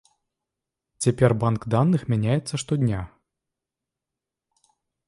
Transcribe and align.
Цяпер 1.05 1.31
банк 1.45 1.61
даных 1.75 2.01
мяняецца 2.15 2.53
штодня. 2.65 2.99